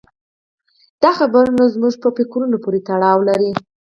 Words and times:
دا 1.03 1.11
خبره 1.19 1.49
نو 1.57 1.63
زموږ 1.73 1.93
په 2.01 2.07
افکارو 2.11 2.61
پورې 2.63 2.79
تړاو 2.87 3.19
لري. 3.29 3.51